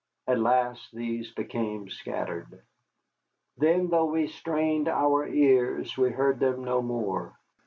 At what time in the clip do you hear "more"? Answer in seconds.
6.81-7.35